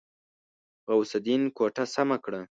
[0.91, 2.39] غوث الدين کوټه سمه کړه.